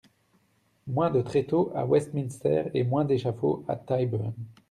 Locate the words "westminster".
1.85-2.71